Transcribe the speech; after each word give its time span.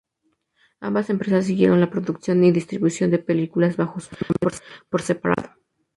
Ambas 0.79 1.11
empresas 1.11 1.45
siguieron 1.45 1.79
la 1.79 1.91
producción 1.91 2.43
y 2.43 2.51
distribución 2.51 3.11
de 3.11 3.19
películas 3.19 3.77
bajo 3.77 3.99
sus 3.99 4.17
nombres 4.31 4.63
por 4.89 5.03
separado. 5.03 5.51